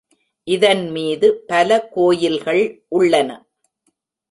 [0.47, 2.63] இதன்மீது பல கோயில்கள்
[2.87, 3.29] உள்ளன.